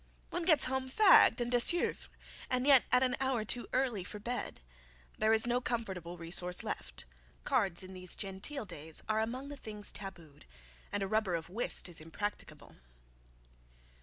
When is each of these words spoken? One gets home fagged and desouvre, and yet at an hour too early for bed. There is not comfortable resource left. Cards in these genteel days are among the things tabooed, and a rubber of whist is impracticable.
One 0.31 0.45
gets 0.45 0.63
home 0.63 0.89
fagged 0.89 1.39
and 1.41 1.51
desouvre, 1.51 2.09
and 2.49 2.65
yet 2.65 2.85
at 2.91 3.03
an 3.03 3.15
hour 3.19 3.45
too 3.45 3.67
early 3.71 4.03
for 4.03 4.17
bed. 4.17 4.59
There 5.19 5.31
is 5.31 5.45
not 5.45 5.63
comfortable 5.65 6.17
resource 6.17 6.63
left. 6.63 7.05
Cards 7.43 7.83
in 7.83 7.93
these 7.93 8.15
genteel 8.15 8.65
days 8.65 9.03
are 9.07 9.19
among 9.19 9.49
the 9.49 9.57
things 9.57 9.91
tabooed, 9.91 10.47
and 10.91 11.03
a 11.03 11.07
rubber 11.07 11.35
of 11.35 11.49
whist 11.49 11.87
is 11.87 12.01
impracticable. 12.01 12.77